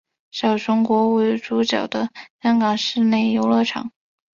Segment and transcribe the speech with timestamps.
[0.31, 2.09] 小熊国为主角的
[2.41, 3.91] 香港室内游乐场。